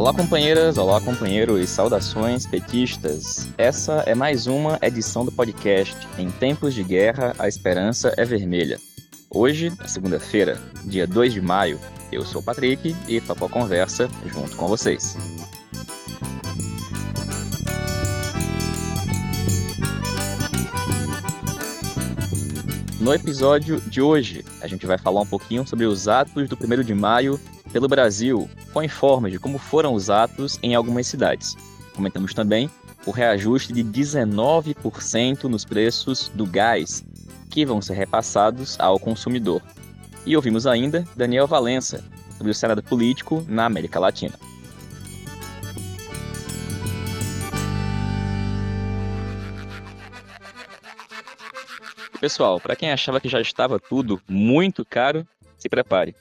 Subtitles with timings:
[0.00, 3.46] Olá, companheiras, olá, companheiros, saudações petistas.
[3.58, 8.80] Essa é mais uma edição do podcast Em Tempos de Guerra, a Esperança é Vermelha.
[9.28, 11.78] Hoje, segunda-feira, dia 2 de maio,
[12.10, 15.18] eu sou o Patrick e topo a conversa junto com vocês.
[22.98, 26.84] No episódio de hoje, a gente vai falar um pouquinho sobre os atos do 1
[26.84, 27.38] de maio
[27.72, 31.56] pelo Brasil, com informes de como foram os atos em algumas cidades.
[31.94, 32.70] Comentamos também
[33.06, 37.04] o reajuste de 19% nos preços do gás,
[37.50, 39.62] que vão ser repassados ao consumidor.
[40.26, 42.04] E ouvimos ainda Daniel Valença,
[42.36, 44.38] sobre o cenário político na América Latina.
[52.20, 56.14] Pessoal, para quem achava que já estava tudo muito caro, se prepare.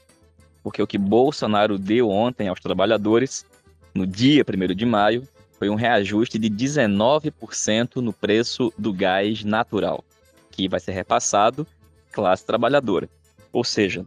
[0.64, 3.46] Porque o que Bolsonaro deu ontem aos trabalhadores,
[3.94, 10.04] no dia 1 de maio, foi um reajuste de 19% no preço do gás natural,
[10.52, 11.68] que vai ser repassado
[12.12, 13.10] classe trabalhadora.
[13.52, 14.06] Ou seja,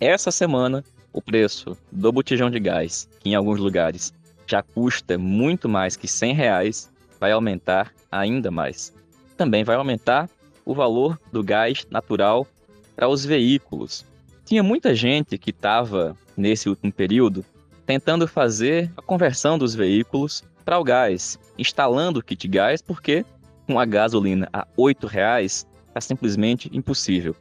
[0.00, 4.12] essa semana o preço do botijão de gás, que em alguns lugares
[4.46, 8.94] já custa muito mais que 100 reais, vai aumentar ainda mais.
[9.36, 10.28] Também vai aumentar
[10.64, 12.46] o valor do gás natural
[12.94, 14.04] para os veículos.
[14.48, 17.44] Tinha muita gente que estava, nesse último período,
[17.84, 23.26] tentando fazer a conversão dos veículos para o gás, instalando o kit gás, porque
[23.66, 27.36] com a gasolina a R$ reais é simplesmente impossível.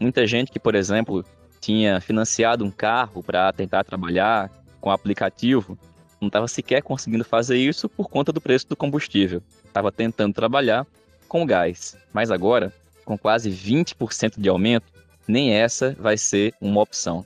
[0.00, 1.22] Muita gente que, por exemplo,
[1.60, 5.78] tinha financiado um carro para tentar trabalhar com o aplicativo,
[6.18, 9.42] não estava sequer conseguindo fazer isso por conta do preço do combustível.
[9.62, 10.86] Estava tentando trabalhar
[11.28, 11.98] com gás.
[12.14, 12.72] Mas agora,
[13.04, 14.95] com quase 20% de aumento,
[15.26, 17.24] nem essa vai ser uma opção.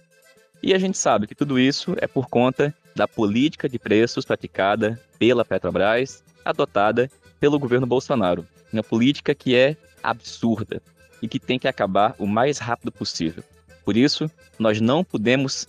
[0.62, 5.00] E a gente sabe que tudo isso é por conta da política de preços praticada
[5.18, 8.46] pela Petrobras, adotada pelo governo Bolsonaro.
[8.72, 10.82] Uma política que é absurda
[11.22, 13.42] e que tem que acabar o mais rápido possível.
[13.84, 15.66] Por isso, nós não podemos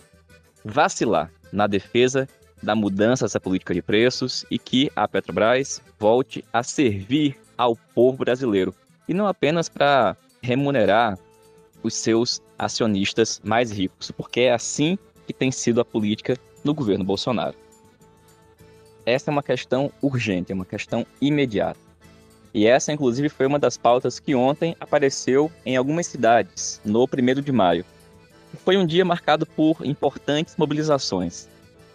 [0.64, 2.28] vacilar na defesa
[2.62, 8.18] da mudança dessa política de preços e que a Petrobras volte a servir ao povo
[8.18, 8.74] brasileiro.
[9.08, 11.18] E não apenas para remunerar
[11.82, 17.04] os seus acionistas mais ricos, porque é assim que tem sido a política no governo
[17.04, 17.56] Bolsonaro.
[19.04, 21.80] Essa é uma questão urgente, é uma questão imediata.
[22.54, 27.40] E essa, inclusive, foi uma das pautas que ontem apareceu em algumas cidades, no 1
[27.40, 27.84] de maio.
[28.64, 31.48] Foi um dia marcado por importantes mobilizações.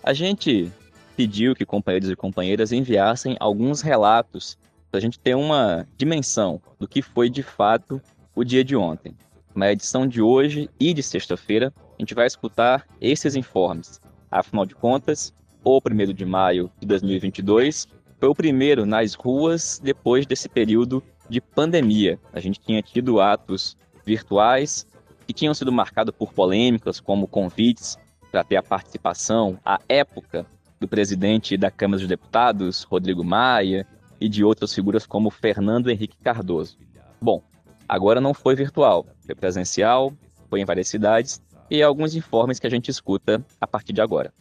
[0.03, 0.71] A gente
[1.15, 4.57] pediu que companheiros e companheiras enviassem alguns relatos
[4.89, 8.01] para a gente ter uma dimensão do que foi de fato
[8.35, 9.15] o dia de ontem.
[9.57, 13.99] Na edição de hoje e de sexta-feira, a gente vai escutar esses informes.
[14.29, 17.87] Afinal de contas, o 1 de maio de 2022
[18.19, 22.19] foi o primeiro nas ruas depois desse período de pandemia.
[22.31, 23.75] A gente tinha tido atos
[24.05, 24.85] virtuais
[25.25, 27.97] que tinham sido marcados por polêmicas, como convites
[28.31, 30.45] para ter a participação, à época,
[30.79, 33.87] do presidente da Câmara dos Deputados, Rodrigo Maia,
[34.21, 36.77] e de outras figuras como Fernando Henrique Cardoso.
[37.19, 37.41] Bom,
[37.87, 40.13] agora não foi virtual, foi presencial,
[40.49, 44.33] foi em várias cidades e alguns informes que a gente escuta a partir de agora.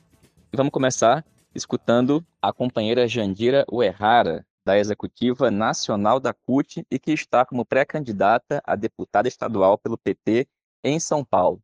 [0.53, 1.25] E vamos começar
[1.55, 8.61] escutando a companheira Jandira Uerrara, da Executiva Nacional da CUT e que está como pré-candidata
[8.65, 10.49] a deputada estadual pelo PT
[10.83, 11.63] em São Paulo.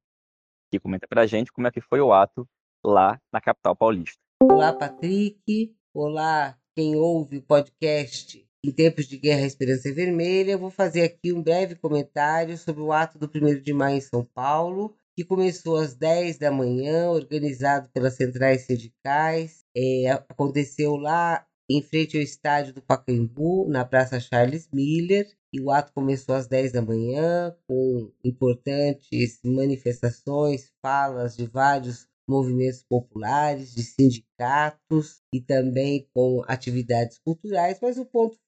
[0.70, 2.49] Que comenta para a gente como é que foi o ato
[2.84, 4.19] lá na capital paulista.
[4.41, 5.75] Olá, Patrick.
[5.93, 11.32] Olá, quem ouve o podcast em tempos de guerra Esperança Vermelha, eu vou fazer aqui
[11.32, 15.76] um breve comentário sobre o ato do 1 de maio em São Paulo, que começou
[15.76, 19.64] às 10 da manhã, organizado pelas centrais sindicais.
[19.76, 25.70] É, aconteceu lá em frente ao estádio do Pacaembu, na Praça Charles Miller, e o
[25.70, 33.82] ato começou às 10 da manhã, com importantes manifestações, falas de vários movimentos populares, de
[33.82, 38.38] sindicatos e também com atividades culturais, mas o ponto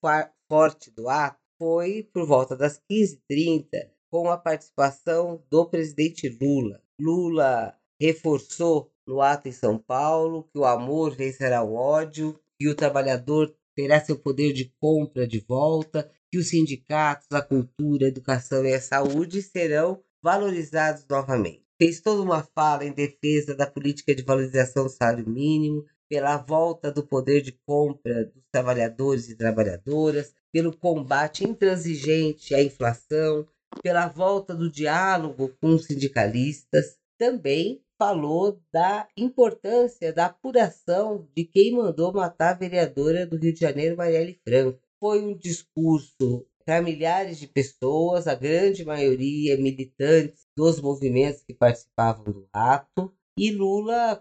[0.49, 6.82] forte do ato foi por volta das 15h30, com a participação do presidente Lula.
[7.00, 12.75] Lula reforçou no ato em São Paulo que o amor vencerá o ódio, que o
[12.75, 18.65] trabalhador terá seu poder de compra de volta, que os sindicatos, a cultura, a educação
[18.65, 24.23] e a saúde serão valorizados novamente fez toda uma fala em defesa da política de
[24.23, 30.76] valorização do salário mínimo, pela volta do poder de compra dos trabalhadores e trabalhadoras, pelo
[30.76, 33.47] combate intransigente à inflação,
[33.82, 36.97] pela volta do diálogo com os sindicalistas.
[37.19, 43.61] Também falou da importância da apuração de quem mandou matar a vereadora do Rio de
[43.61, 44.81] Janeiro, Marielle Franco.
[45.00, 52.25] Foi um discurso para milhares de pessoas, a grande maioria militantes dos movimentos que participavam
[52.25, 53.13] do ato.
[53.39, 54.21] E Lula,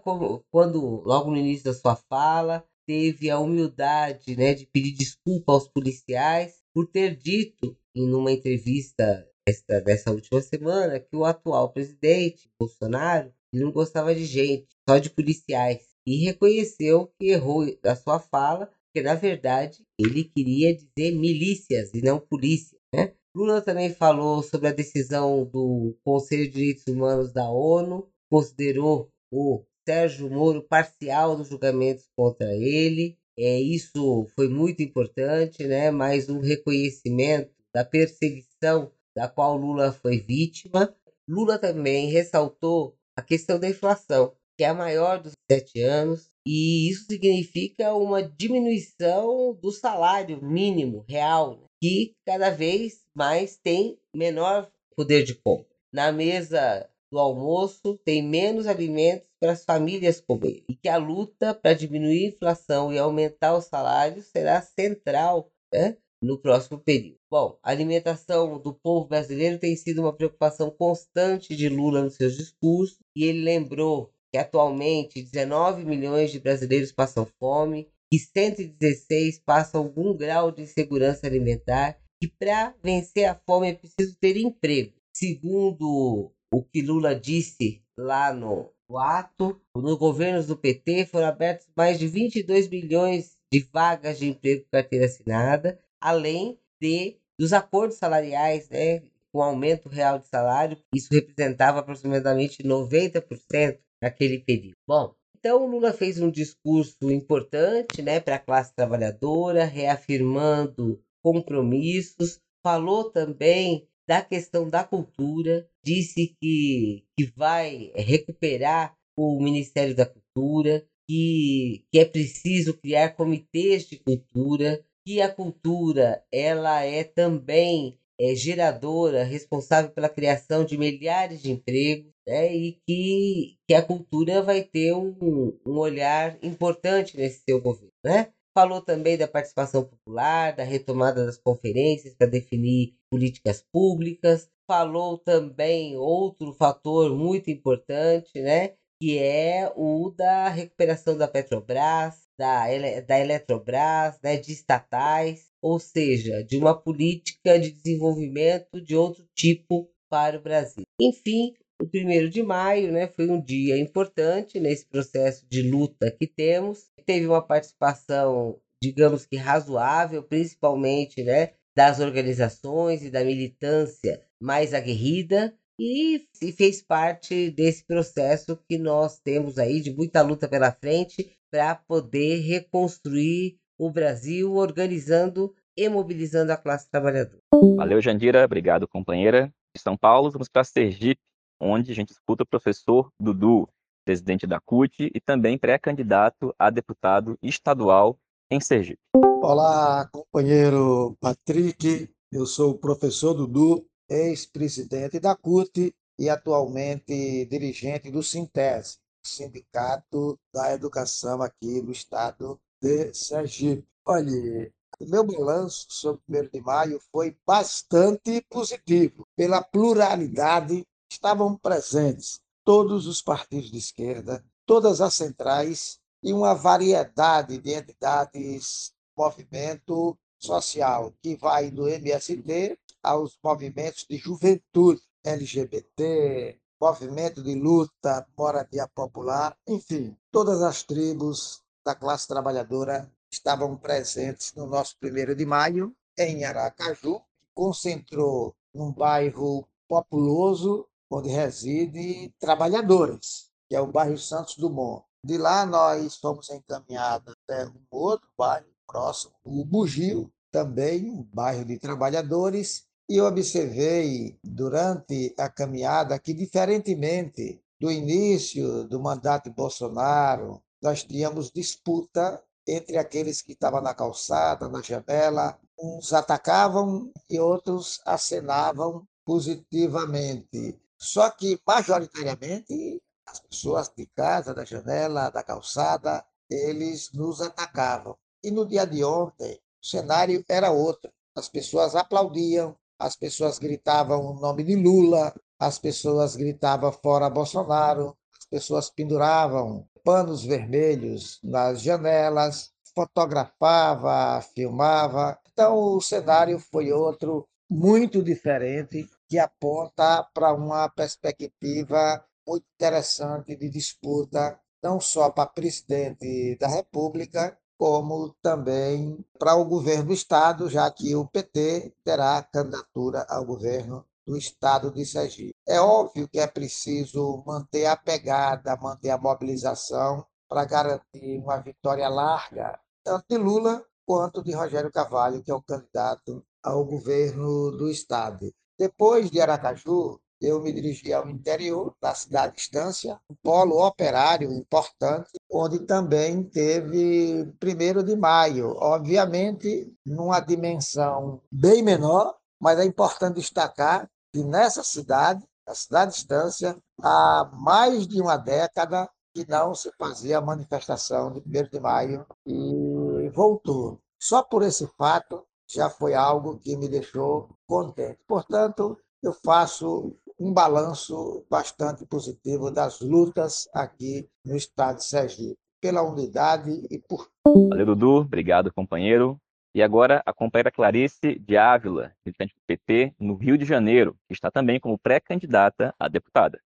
[0.50, 5.68] quando logo no início da sua fala, teve a humildade né, de pedir desculpa aos
[5.68, 12.50] policiais por ter dito em uma entrevista desta, dessa última semana que o atual presidente
[12.58, 15.94] Bolsonaro não gostava de gente, só de policiais.
[16.06, 22.00] E reconheceu que errou a sua fala, porque na verdade ele queria dizer milícias e
[22.00, 22.78] não polícia.
[22.94, 23.12] Né?
[23.36, 29.64] Lula também falou sobre a decisão do Conselho de Direitos Humanos da ONU, considerou o
[29.84, 33.16] Sérgio Moro parcial nos julgamentos contra ele.
[33.36, 35.90] É, isso foi muito importante, né?
[35.90, 40.94] mais um reconhecimento da perseguição da qual Lula foi vítima.
[41.28, 46.90] Lula também ressaltou a questão da inflação, que é a maior dos sete anos, e
[46.90, 51.66] isso significa uma diminuição do salário mínimo real, né?
[51.82, 55.66] que cada vez mais tem menor poder de compra.
[55.92, 61.54] Na mesa do almoço tem menos alimentos para as famílias comerem e que a luta
[61.54, 67.18] para diminuir a inflação e aumentar os salários será central né, no próximo período.
[67.30, 72.36] Bom, a alimentação do povo brasileiro tem sido uma preocupação constante de Lula nos seus
[72.36, 79.82] discursos e ele lembrou que atualmente 19 milhões de brasileiros passam fome e 116 passam
[79.82, 84.92] algum grau de insegurança alimentar e para vencer a fome é preciso ter emprego.
[85.16, 91.96] Segundo o que Lula disse lá no, ato, nos governos do PT foram abertos mais
[91.96, 99.00] de 22 milhões de vagas de emprego carteira assinada, além de dos acordos salariais, né,
[99.32, 104.76] com aumento real de salário, isso representava aproximadamente 90% naquele período.
[104.86, 112.38] Bom, então o Lula fez um discurso importante, né, para a classe trabalhadora, reafirmando compromissos,
[112.62, 120.84] falou também da questão da cultura, disse que, que vai recuperar o Ministério da Cultura,
[121.08, 128.34] que, que é preciso criar comitês de cultura, que a cultura ela é também é,
[128.34, 134.62] geradora, responsável pela criação de milhares de empregos, né, e que, que a cultura vai
[134.62, 137.92] ter um, um olhar importante nesse seu governo.
[138.04, 138.32] Né?
[138.56, 144.48] Falou também da participação popular, da retomada das conferências para definir políticas públicas.
[144.66, 148.74] Falou também outro fator muito importante, né?
[149.02, 152.66] Que é o da recuperação da Petrobras, da,
[153.06, 159.90] da Eletrobras, né, de estatais, ou seja, de uma política de desenvolvimento de outro tipo
[160.08, 160.84] para o Brasil.
[161.00, 166.26] Enfim, o primeiro de maio né, foi um dia importante nesse processo de luta que
[166.26, 166.90] temos.
[167.04, 175.54] Teve uma participação, digamos que razoável, principalmente né, das organizações e da militância mais aguerrida,
[175.78, 181.36] e, e fez parte desse processo que nós temos aí de muita luta pela frente
[181.50, 187.40] para poder reconstruir o Brasil, organizando e mobilizando a classe trabalhadora.
[187.76, 188.44] Valeu, Jandira.
[188.44, 189.52] Obrigado, companheira.
[189.74, 191.20] De São Paulo, vamos para Sergipe,
[191.60, 193.68] onde a gente escuta o professor Dudu,
[194.04, 198.18] presidente da CUT e também pré-candidato a deputado estadual
[198.50, 199.00] em Sergipe.
[199.42, 202.10] Olá, companheiro Patrick.
[202.30, 210.72] Eu sou o professor Dudu, ex-presidente da CUT e atualmente dirigente do Sintese, Sindicato da
[210.72, 213.86] Educação aqui do estado de Sergipe.
[214.06, 219.26] Olha, o meu balanço sobre o 1 de maio foi bastante positivo.
[219.36, 227.58] Pela pluralidade estavam presentes todos os partidos de esquerda, todas as centrais e uma variedade
[227.58, 237.54] de entidades, movimento social, que vai do MST aos movimentos de juventude LGBT, movimento de
[237.54, 245.34] luta, moradia popular, enfim, todas as tribos da classe trabalhadora estavam presentes no nosso primeiro
[245.34, 253.86] de maio, em Aracaju, que concentrou num bairro populoso onde residem trabalhadores, que é o
[253.86, 255.04] bairro Santos Dumont.
[255.24, 261.64] De lá nós fomos encaminhados até um outro bairro próximo, o Bugio, também um bairro
[261.64, 269.54] de trabalhadores, e eu observei durante a caminhada que, diferentemente do início do mandato de
[269.54, 277.38] Bolsonaro, nós tínhamos disputa entre aqueles que estavam na calçada, na janela, uns atacavam e
[277.38, 280.78] outros acenavam positivamente.
[280.98, 288.16] Só que, majoritariamente, as pessoas de casa, da janela, da calçada, eles nos atacavam.
[288.42, 291.10] E no dia de ontem, o cenário era outro.
[291.34, 298.16] As pessoas aplaudiam, as pessoas gritavam o nome de Lula, as pessoas gritavam fora Bolsonaro,
[298.38, 305.38] as pessoas penduravam panos vermelhos nas janelas, fotografava, filmava.
[305.52, 313.68] Então o cenário foi outro muito diferente que aponta para uma perspectiva muito interessante de
[313.70, 320.90] disputa, não só para presidente da República, como também para o governo do Estado, já
[320.90, 325.54] que o PT terá candidatura ao governo do Estado de Sergipe.
[325.66, 332.08] É óbvio que é preciso manter a pegada, manter a mobilização para garantir uma vitória
[332.08, 337.90] larga, tanto de Lula quanto de Rogério Carvalho, que é o candidato ao governo do
[337.90, 338.52] Estado.
[338.78, 345.30] Depois de Aracaju, eu me dirigi ao interior da cidade Estância, um polo operário importante,
[345.50, 354.08] onde também teve primeiro de maio, obviamente numa dimensão bem menor, mas é importante destacar
[354.32, 360.38] que nessa cidade, a cidade Estância, há mais de uma década que não se fazia
[360.38, 364.00] a manifestação de 1 de maio e voltou.
[364.18, 368.18] Só por esse fato já foi algo que me deixou contente.
[368.26, 376.02] Portanto, eu faço um balanço bastante positivo das lutas aqui no estado de Sergipe, pela
[376.02, 377.28] unidade e por.
[377.46, 378.16] Valeu, Dudu.
[378.18, 379.38] Obrigado, companheiro.
[379.74, 384.32] E agora a companheira Clarice de Ávila, militante do PT no Rio de Janeiro, que
[384.32, 386.60] está também como pré-candidata a deputada.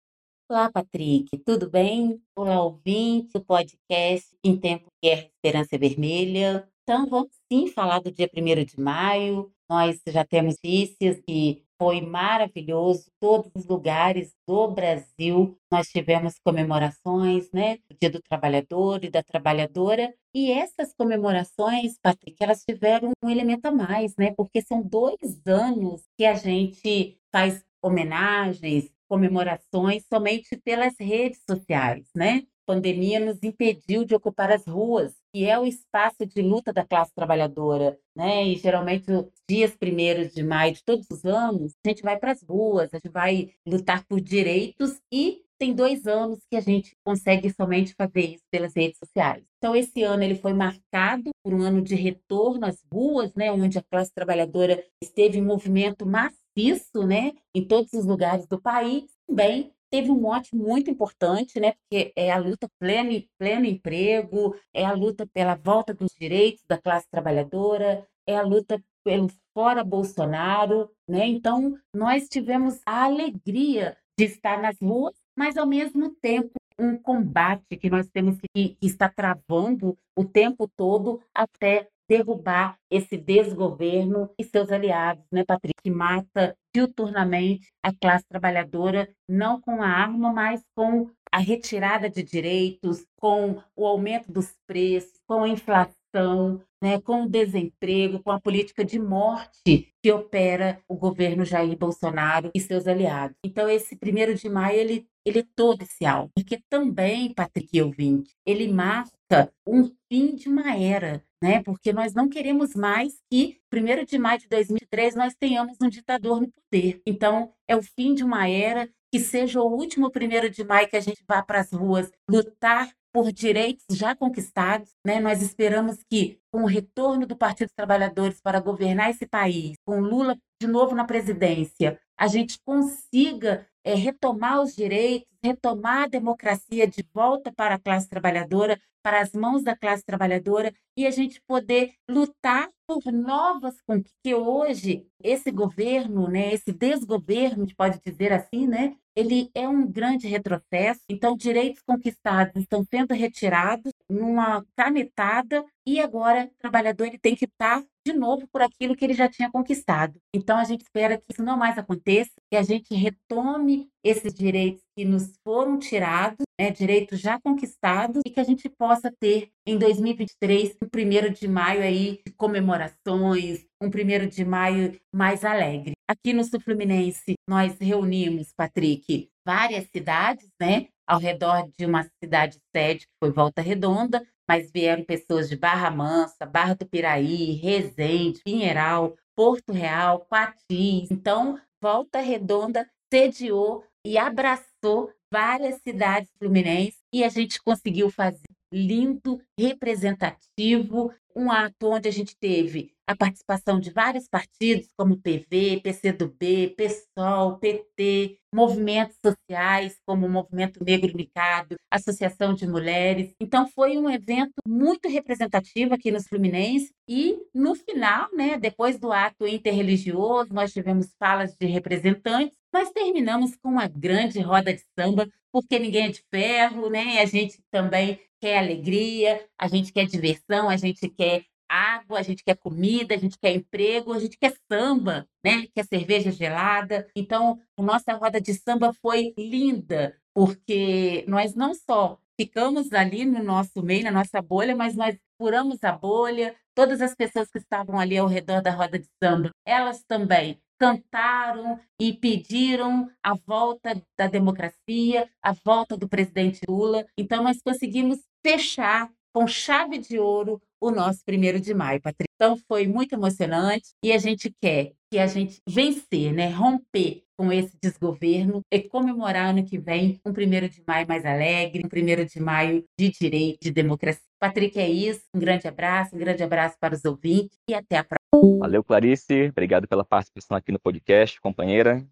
[0.50, 2.20] Olá, Patrick, tudo bem?
[2.36, 6.68] Olá, ouvinte do podcast Em Tempo de Guerra Esperança Vermelha.
[6.86, 9.50] Então, vamos sim falar do dia 1 de maio.
[9.68, 13.10] Nós já temos notícias que foi maravilhoso.
[13.18, 17.78] Todos os lugares do Brasil nós tivemos comemorações, né?
[17.88, 20.14] Do Dia do Trabalhador e da Trabalhadora.
[20.34, 24.34] E essas comemorações, Patrick, elas tiveram um elemento a mais, né?
[24.36, 32.42] Porque são dois anos que a gente faz homenagens, comemorações somente pelas redes sociais, né?
[32.66, 37.14] Pandemia nos impediu de ocupar as ruas, que é o espaço de luta da classe
[37.14, 38.44] trabalhadora, né?
[38.46, 42.32] E geralmente os dias primeiros de maio de todos os anos, a gente vai para
[42.32, 46.96] as ruas, a gente vai lutar por direitos e tem dois anos que a gente
[47.04, 49.44] consegue somente fazer isso pelas redes sociais.
[49.58, 53.78] Então, esse ano ele foi marcado por um ano de retorno às ruas, né, onde
[53.78, 59.04] a classe trabalhadora esteve em movimento maciço, né, em todos os lugares do país.
[59.26, 61.72] Também teve um mote muito importante, né?
[61.72, 66.78] Porque é a luta pleno, pleno emprego, é a luta pela volta dos direitos da
[66.78, 71.26] classe trabalhadora, é a luta pelo fora Bolsonaro, né?
[71.26, 77.76] Então, nós tivemos a alegria de estar nas ruas, mas ao mesmo tempo um combate
[77.76, 84.44] que nós temos que, que estar travando o tempo todo até derrubar esse desgoverno e
[84.44, 90.62] seus aliados, né, Patrick, que mata diuturnamente a classe trabalhadora, não com a arma, mas
[90.74, 97.24] com a retirada de direitos, com o aumento dos preços, com a inflação, né, com
[97.24, 102.86] o desemprego, com a política de morte que opera o governo Jair Bolsonaro e seus
[102.86, 103.36] aliados.
[103.44, 108.30] Então, esse primeiro de maio, ele, ele é todo esse alvo, porque também, Patrick ouvinte,
[108.46, 111.62] ele marca um fim de uma era, né?
[111.62, 116.40] Porque nós não queremos mais que, 1 de maio de 2003, nós tenhamos um ditador
[116.40, 117.02] no poder.
[117.06, 120.96] Então, é o fim de uma era, que seja o último 1 de maio que
[120.96, 124.94] a gente vá para as ruas lutar por direitos já conquistados.
[125.04, 125.20] Né?
[125.20, 130.00] Nós esperamos que, com o retorno do Partido dos Trabalhadores para governar esse país, com
[130.00, 136.86] Lula de novo na presidência, a gente consiga é, retomar os direitos, retomar a democracia
[136.86, 141.38] de volta para a classe trabalhadora, para as mãos da classe trabalhadora e a gente
[141.46, 144.14] poder lutar por novas conquistas.
[144.24, 149.68] Que hoje esse governo, né, esse desgoverno, a gente pode dizer assim, né, ele é
[149.68, 151.00] um grande retrocesso.
[151.08, 157.44] Então, direitos conquistados estão sendo retirados numa canetada e agora o trabalhador ele tem que
[157.44, 160.20] estar de novo por aquilo que ele já tinha conquistado.
[160.34, 164.82] Então a gente espera que isso não mais aconteça, que a gente retome esses direitos
[164.94, 169.78] que nos foram tirados, né, direitos já conquistados, e que a gente possa ter em
[169.78, 175.92] 2023 um primeiro de maio aí de comemorações, um primeiro de maio mais alegre.
[176.06, 182.58] Aqui no Sul Fluminense nós reunimos, Patrick, várias cidades, né, ao redor de uma cidade
[182.74, 188.40] sede que foi Volta Redonda, mas vieram pessoas de Barra Mansa, Barra do Piraí, Resende,
[188.44, 191.10] Pinheiral, Porto Real, Quatis.
[191.10, 199.40] Então, Volta Redonda sediou e abraçou várias cidades fluminenses e a gente conseguiu fazer lindo,
[199.56, 206.74] representativo, um ato onde a gente teve a participação de vários partidos, como PV, PCdoB,
[206.76, 213.34] PSOL, PT, movimentos sociais, como o Movimento Negro Unicado, Associação de Mulheres.
[213.38, 216.92] Então, foi um evento muito representativo aqui nos Fluminense.
[217.06, 223.54] E, no final, né, depois do ato interreligioso, nós tivemos falas de representantes, mas terminamos
[223.56, 227.20] com uma grande roda de samba, porque ninguém é de ferro, né?
[227.20, 232.44] A gente também quer alegria, a gente quer diversão, a gente quer água, a gente
[232.44, 235.66] quer comida, a gente quer emprego, a gente quer samba, né?
[235.74, 237.08] Quer cerveja gelada.
[237.16, 243.42] Então, a nossa roda de samba foi linda, porque nós não só ficamos ali no
[243.42, 246.56] nosso meio, na nossa bolha, mas nós furamos a bolha.
[246.74, 251.78] Todas as pessoas que estavam ali ao redor da roda de samba, elas também cantaram
[252.00, 257.06] e pediram a volta da democracia, a volta do presidente Lula.
[257.16, 262.24] Então, nós conseguimos fechar com chave de ouro o nosso primeiro de maio, Patrícia.
[262.36, 266.48] Então foi muito emocionante e a gente quer que a gente vencer, né?
[266.48, 271.82] Romper com esse desgoverno e comemorar ano que vem um primeiro de maio mais alegre,
[271.84, 274.22] um primeiro de maio de direito, de democracia.
[274.38, 275.22] Patrick, é isso.
[275.34, 278.58] Um grande abraço, um grande abraço para os ouvintes e até a próxima.
[278.58, 279.48] Valeu, Clarice.
[279.48, 282.06] Obrigado pela participação aqui no podcast, companheira.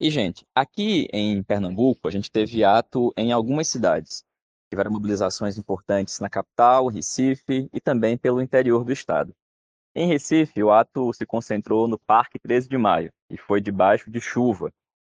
[0.00, 4.24] E, gente, aqui em Pernambuco, a gente teve ato em algumas cidades.
[4.70, 9.34] Tiveram mobilizações importantes na capital, Recife e também pelo interior do estado.
[9.94, 14.20] Em Recife, o ato se concentrou no Parque 13 de Maio e foi debaixo de
[14.20, 14.72] chuva,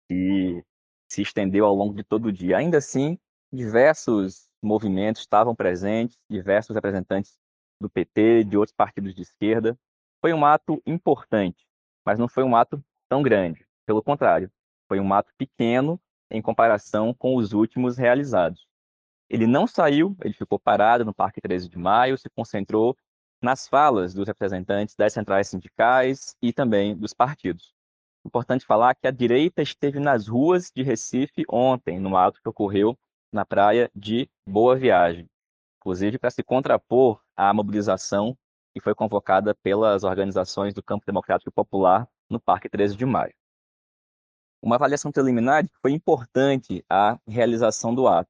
[0.08, 0.64] que
[1.10, 2.58] se estendeu ao longo de todo o dia.
[2.58, 3.18] Ainda assim,
[3.52, 7.38] diversos movimentos estavam presentes, diversos representantes
[7.80, 9.78] do PT, de outros partidos de esquerda.
[10.22, 11.66] Foi um ato importante,
[12.06, 13.66] mas não foi um ato tão grande.
[13.86, 14.52] Pelo contrário,
[14.88, 16.00] foi um ato pequeno
[16.30, 18.68] em comparação com os últimos realizados.
[19.30, 22.96] Ele não saiu, ele ficou parado no Parque 13 de Maio, se concentrou
[23.42, 27.74] nas falas dos representantes das centrais sindicais e também dos partidos.
[28.26, 32.98] Importante falar que a direita esteve nas ruas de Recife ontem, no ato que ocorreu
[33.32, 35.28] na praia de Boa Viagem,
[35.80, 38.38] inclusive para se contrapor à mobilização
[38.74, 43.34] que foi convocada pelas organizações do Campo Democrático Popular no Parque 13 de Maio.
[44.62, 48.30] Uma avaliação preliminar foi importante a realização do ato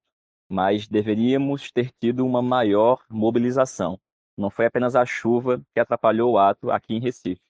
[0.51, 3.97] mas deveríamos ter tido uma maior mobilização.
[4.37, 7.41] Não foi apenas a chuva que atrapalhou o ato aqui em Recife,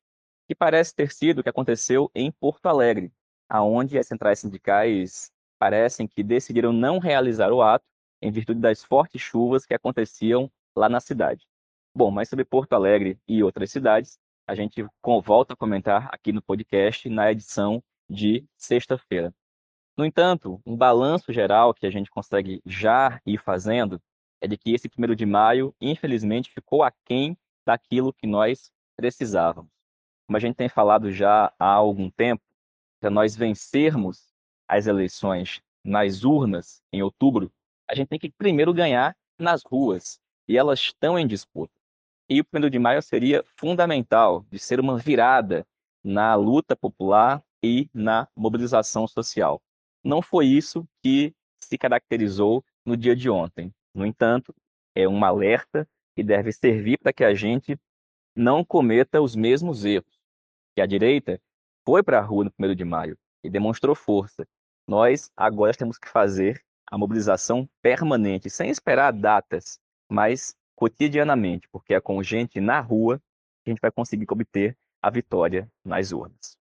[0.52, 3.10] que parece ter sido o que aconteceu em Porto Alegre,
[3.48, 7.86] aonde as centrais sindicais parecem que decidiram não realizar o ato
[8.22, 11.48] em virtude das fortes chuvas que aconteciam lá na cidade.
[11.96, 14.86] Bom, mas sobre Porto Alegre e outras cidades, a gente
[15.24, 19.34] volta a comentar aqui no podcast na edição de sexta-feira.
[19.96, 24.02] No entanto, um balanço geral que a gente consegue já ir fazendo
[24.42, 29.71] é de que esse primeiro de maio, infelizmente, ficou aquém daquilo que nós precisávamos.
[30.32, 32.42] Como a gente tem falado já há algum tempo,
[33.02, 34.34] para nós vencermos
[34.66, 37.52] as eleições nas urnas em outubro,
[37.86, 41.74] a gente tem que primeiro ganhar nas ruas, e elas estão em disputa.
[42.30, 45.68] E o primeiro de maio seria fundamental de ser uma virada
[46.02, 49.62] na luta popular e na mobilização social.
[50.02, 53.70] Não foi isso que se caracterizou no dia de ontem.
[53.94, 54.56] No entanto,
[54.96, 57.78] é um alerta que deve servir para que a gente
[58.34, 60.21] não cometa os mesmos erros.
[60.82, 61.40] A direita
[61.86, 64.48] foi para a rua no 1 de maio e demonstrou força.
[64.88, 72.02] Nós agora temos que fazer a mobilização permanente, sem esperar datas, mas cotidianamente, porque é
[72.02, 73.22] com gente na rua
[73.64, 76.58] que a gente vai conseguir obter a vitória nas urnas.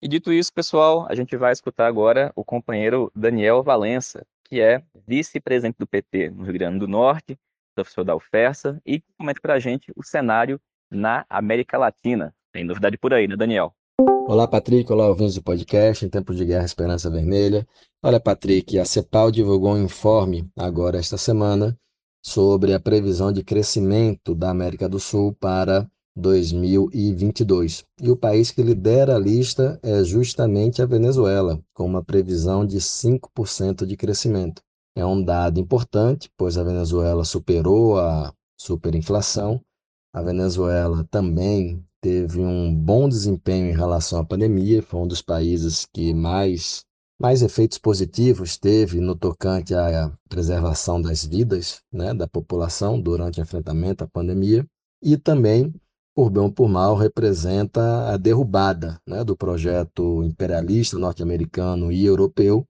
[0.00, 4.82] E dito isso, pessoal, a gente vai escutar agora o companheiro Daniel Valença, que é
[5.06, 7.38] vice-presidente do PT no Rio Grande do Norte,
[7.74, 12.34] professor da UFERSA, e comenta para a gente o cenário na América Latina.
[12.56, 13.74] Tem novidade por aí, né, Daniel?
[14.26, 14.90] Olá, Patrick.
[14.90, 17.68] Olá, ouvintes do podcast em tempos de guerra Esperança Vermelha.
[18.02, 21.78] Olha, Patrick, a CEPAL divulgou um informe agora esta semana
[22.24, 27.84] sobre a previsão de crescimento da América do Sul para 2022.
[28.00, 32.78] E o país que lidera a lista é justamente a Venezuela, com uma previsão de
[32.78, 34.62] 5% de crescimento.
[34.96, 39.60] É um dado importante, pois a Venezuela superou a superinflação.
[40.10, 45.84] A Venezuela também teve um bom desempenho em relação à pandemia, foi um dos países
[45.92, 46.84] que mais
[47.20, 53.42] mais efeitos positivos teve no tocante à preservação das vidas né, da população durante o
[53.42, 54.64] enfrentamento à pandemia
[55.02, 55.74] e também
[56.14, 62.64] por bem ou por mal, representa a derrubada né, do projeto imperialista norte-americano e europeu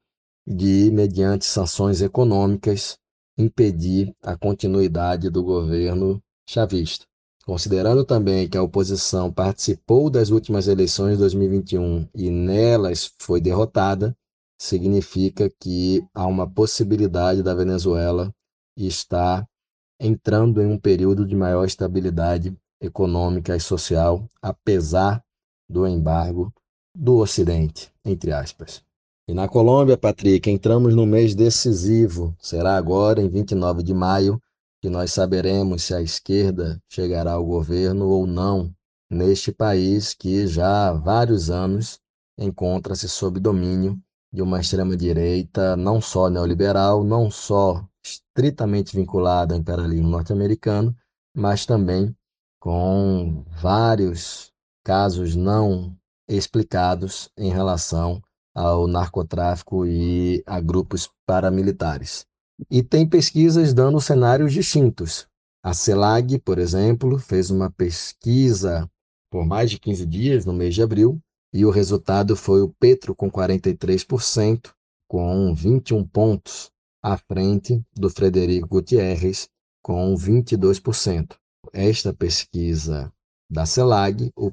[0.46, 2.96] de, mediante sanções econômicas,
[3.37, 7.05] impedir a continuidade do governo chavista.
[7.46, 14.16] Considerando também que a oposição participou das últimas eleições de 2021 e nelas foi derrotada,
[14.59, 18.35] significa que há uma possibilidade da Venezuela
[18.76, 19.48] estar
[20.00, 25.22] entrando em um período de maior estabilidade econômica e social, apesar
[25.68, 26.52] do embargo
[26.92, 28.82] do Ocidente, entre aspas.
[29.28, 32.35] E na Colômbia, Patrick, entramos no mês decisivo.
[32.40, 34.40] Será agora, em 29 de maio,
[34.81, 38.75] que nós saberemos se a esquerda chegará ao governo ou não
[39.11, 42.01] neste país que já há vários anos
[42.39, 44.01] encontra-se sob domínio
[44.33, 50.95] de uma extrema-direita não só neoliberal, não só estritamente vinculada ao imperialismo norte-americano,
[51.35, 52.15] mas também
[52.61, 54.53] com vários
[54.85, 55.97] casos não
[56.29, 58.23] explicados em relação
[58.55, 62.27] ao narcotráfico e a grupos paramilitares.
[62.71, 65.27] E tem pesquisas dando cenários distintos.
[65.62, 68.88] A CELAG, por exemplo, fez uma pesquisa
[69.31, 71.21] por mais de 15 dias no mês de abril,
[71.53, 74.71] e o resultado foi o Petro com 43%,
[75.09, 76.71] com 21 pontos
[77.03, 79.49] à frente do Frederico Gutierrez,
[79.83, 81.37] com 22%.
[81.73, 83.12] Esta pesquisa
[83.51, 84.53] da CELAG, o,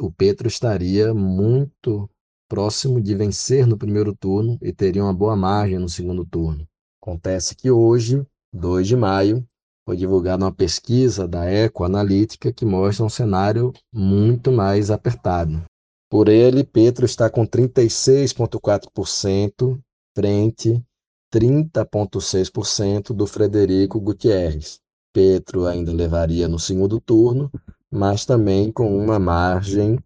[0.00, 2.08] o Petro estaria muito
[2.48, 6.66] próximo de vencer no primeiro turno e teria uma boa margem no segundo turno.
[7.04, 9.46] Acontece que hoje, 2 de maio,
[9.84, 15.62] foi divulgada uma pesquisa da Eco Analítica que mostra um cenário muito mais apertado.
[16.10, 19.78] Por ele, Petro está com 36,4%
[20.16, 20.82] frente
[21.30, 24.80] 30,6% do Frederico Gutierrez.
[25.12, 27.52] Petro ainda levaria no segundo turno,
[27.92, 29.98] mas também com uma margem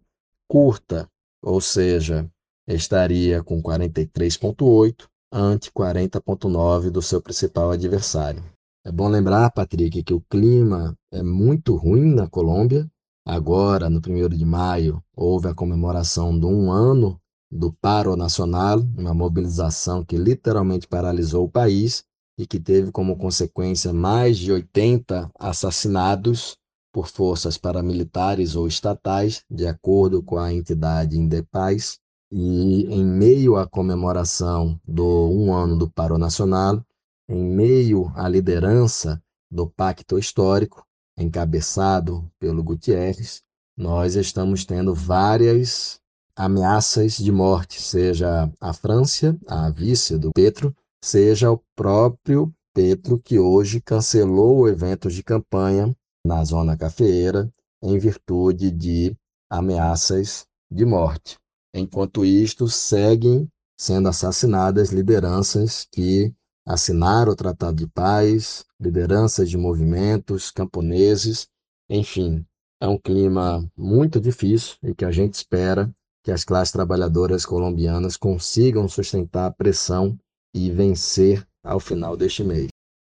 [0.49, 1.09] curta,
[1.41, 2.29] ou seja,
[2.67, 8.43] estaria com 43,8 ante 40,9 do seu principal adversário.
[8.85, 12.89] É bom lembrar, Patrick, que o clima é muito ruim na Colômbia.
[13.27, 17.19] Agora, no 1 de maio, houve a comemoração de um ano
[17.51, 22.03] do Paro Nacional, uma mobilização que literalmente paralisou o país
[22.37, 26.57] e que teve como consequência mais de 80 assassinados
[26.93, 31.99] por forças paramilitares ou estatais, de acordo com a entidade Indepaz.
[32.31, 36.85] E em meio à comemoração do um ano do Paro Nacional,
[37.27, 40.85] em meio à liderança do Pacto Histórico,
[41.17, 43.41] encabeçado pelo Gutierrez,
[43.75, 45.99] nós estamos tendo várias
[46.35, 53.39] ameaças de morte, seja a França, a vice do Petro, seja o próprio Petro, que
[53.39, 59.17] hoje cancelou eventos de campanha na zona cafeeira em virtude de
[59.49, 61.39] ameaças de morte.
[61.73, 66.33] Enquanto isto, seguem sendo assassinadas lideranças que
[66.65, 71.47] assinaram o Tratado de Paz, lideranças de movimentos, camponeses,
[71.89, 72.45] enfim,
[72.81, 75.91] é um clima muito difícil e que a gente espera
[76.23, 80.17] que as classes trabalhadoras colombianas consigam sustentar a pressão
[80.53, 82.67] e vencer ao final deste mês.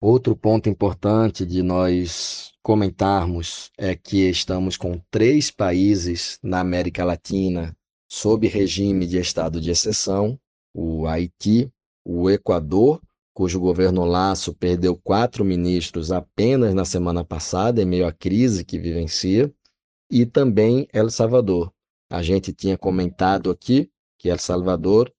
[0.01, 7.75] Outro ponto importante de nós comentarmos é que estamos com três países na América Latina
[8.11, 10.37] sob regime de estado de exceção,
[10.75, 11.71] o Haiti,
[12.03, 13.01] o Equador,
[13.33, 18.77] cujo governo Laço perdeu quatro ministros apenas na semana passada, em meio à crise que
[18.77, 19.49] vivencia,
[20.11, 21.71] e também El Salvador.
[22.09, 25.09] A gente tinha comentado aqui que El Salvador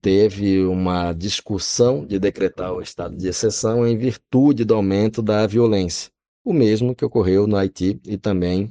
[0.00, 6.10] teve uma discussão de decretar o estado de exceção em virtude do aumento da violência,
[6.44, 8.68] o mesmo que ocorreu no Haiti e também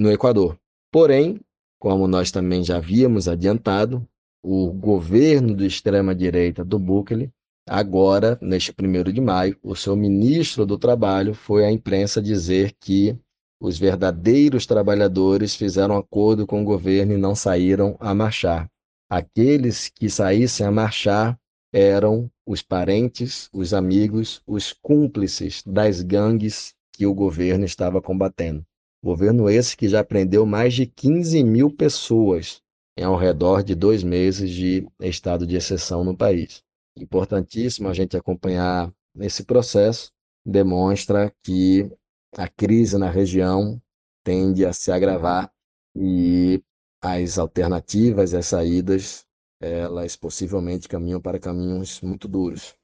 [0.00, 0.58] no Equador.
[0.90, 1.38] Porém,
[1.82, 4.06] como nós também já havíamos adiantado,
[4.40, 7.28] o governo de extrema-direita do Bukele,
[7.68, 13.18] agora, neste primeiro de maio, o seu ministro do Trabalho foi à imprensa dizer que
[13.60, 18.70] os verdadeiros trabalhadores fizeram acordo com o governo e não saíram a marchar.
[19.10, 21.36] Aqueles que saíssem a marchar
[21.74, 28.64] eram os parentes, os amigos, os cúmplices das gangues que o governo estava combatendo.
[29.04, 32.62] Governo esse que já prendeu mais de 15 mil pessoas
[32.96, 36.62] em ao redor de dois meses de estado de exceção no país.
[36.96, 40.12] Importantíssimo a gente acompanhar esse processo,
[40.46, 41.90] demonstra que
[42.36, 43.80] a crise na região
[44.24, 45.52] tende a se agravar
[45.96, 46.62] e
[47.02, 49.26] as alternativas, as saídas,
[49.60, 52.76] elas possivelmente caminham para caminhos muito duros.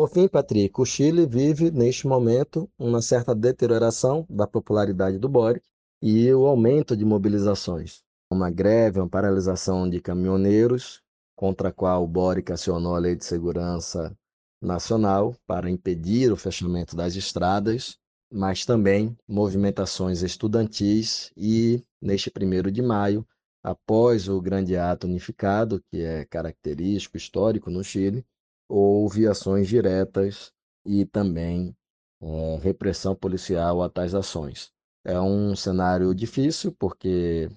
[0.00, 5.62] Por fim, Patrick, o Chile vive, neste momento, uma certa deterioração da popularidade do Boric
[6.00, 8.00] e o aumento de mobilizações.
[8.32, 11.02] Uma greve, uma paralisação de caminhoneiros,
[11.36, 14.16] contra a qual Boric acionou a Lei de Segurança
[14.58, 17.98] Nacional para impedir o fechamento das estradas,
[18.32, 23.22] mas também movimentações estudantis e, neste primeiro de maio,
[23.62, 28.24] após o grande ato unificado, que é característico, histórico no Chile,
[28.70, 30.52] houve ações diretas
[30.86, 31.76] e também
[32.22, 34.70] é, repressão policial a tais ações.
[35.04, 37.50] É um cenário difícil, porque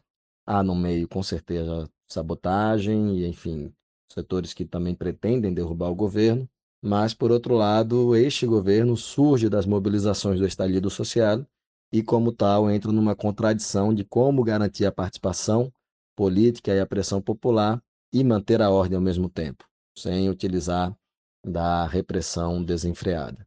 [0.45, 3.71] há no meio, com certeza, sabotagem e, enfim,
[4.11, 6.49] setores que também pretendem derrubar o governo.
[6.81, 11.45] Mas, por outro lado, este governo surge das mobilizações do estalido social
[11.91, 15.71] e, como tal, entra numa contradição de como garantir a participação
[16.15, 19.65] política e a pressão popular e manter a ordem ao mesmo tempo,
[19.97, 20.95] sem utilizar
[21.43, 23.45] da repressão desenfreada.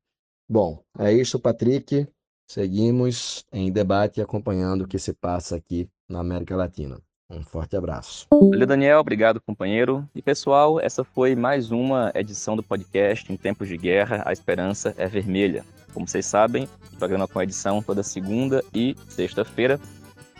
[0.48, 2.06] Bom, é isso, Patrick.
[2.48, 7.00] Seguimos em debate acompanhando o que se passa aqui na América Latina.
[7.28, 8.26] Um forte abraço.
[8.30, 9.00] Valeu, Daniel.
[9.00, 10.08] Obrigado, companheiro.
[10.14, 14.94] E pessoal, essa foi mais uma edição do podcast Em Tempos de Guerra, a Esperança
[14.96, 15.64] é Vermelha.
[15.92, 19.80] Como vocês sabem, o programa com edição toda segunda e sexta-feira,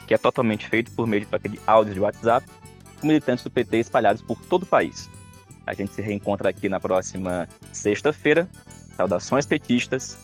[0.06, 2.46] que é totalmente feito por meio de troca de áudios de WhatsApp,
[3.00, 5.10] com militantes do PT espalhados por todo o país.
[5.66, 8.48] A gente se reencontra aqui na próxima sexta-feira.
[8.96, 10.16] Saudações petistas.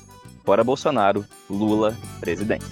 [0.45, 2.65] Fora Bolsonaro, Lula, presidente.